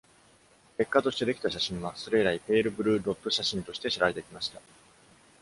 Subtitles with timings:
[0.79, 4.59] 結果としてできた写真はそれ以来、ペイル・ブルー・ドット写真として知られてきました。